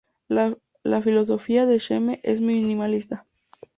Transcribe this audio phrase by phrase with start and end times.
[0.27, 3.27] La filosofía de Scheme es minimalista.